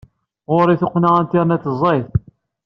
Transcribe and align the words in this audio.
Ɣur-i 0.53 0.75
tuqqna 0.81 1.09
Internet 1.23 1.63
ẓẓayet. 1.73 2.11